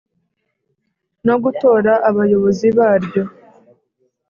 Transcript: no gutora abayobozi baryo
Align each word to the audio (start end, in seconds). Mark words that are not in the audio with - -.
no 1.25 1.35
gutora 1.43 1.91
abayobozi 2.09 2.67
baryo 2.77 3.23